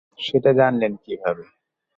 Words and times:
সেটা 0.19 0.51
জানলেন 0.59 0.93
কীভাবে? 1.03 1.43